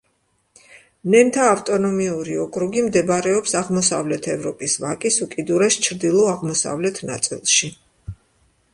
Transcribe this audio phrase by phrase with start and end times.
[1.15, 7.75] ნენთა ავტონომიური ოკრუგი მდებარეობს აღმოსავლეთ ევროპის ვაკის უკიდურეს ჩრდილო-აღმოსავლეთ ნაწილში.